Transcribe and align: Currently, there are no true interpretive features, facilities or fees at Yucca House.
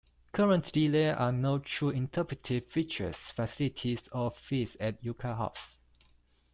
Currently, 0.31 0.87
there 0.87 1.15
are 1.15 1.31
no 1.31 1.59
true 1.59 1.91
interpretive 1.91 2.65
features, 2.65 3.17
facilities 3.17 4.01
or 4.11 4.31
fees 4.31 4.75
at 4.79 4.97
Yucca 5.03 5.35
House. 5.35 5.77